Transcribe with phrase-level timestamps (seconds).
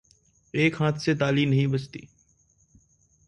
[0.53, 2.07] एक हाथ से ताली नहीं बजती।